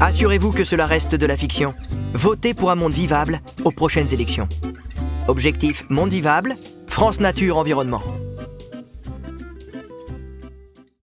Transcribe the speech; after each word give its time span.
Assurez-vous 0.00 0.52
que 0.52 0.64
cela 0.64 0.86
reste 0.86 1.14
de 1.14 1.26
la 1.26 1.36
fiction. 1.36 1.74
Votez 2.14 2.54
pour 2.54 2.70
un 2.70 2.74
monde 2.74 2.92
vivable 2.92 3.40
aux 3.64 3.70
prochaines 3.70 4.12
élections. 4.12 4.48
Objectif 5.28 5.84
Monde 5.88 6.10
vivable, 6.10 6.56
France 6.88 7.20
Nature 7.20 7.56
Environnement. 7.58 8.02